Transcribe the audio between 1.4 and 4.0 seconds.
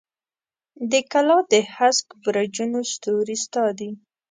د هسک برجونو ستوري ستا دي